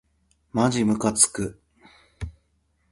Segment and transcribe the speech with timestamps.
[0.51, 1.61] まじむかつく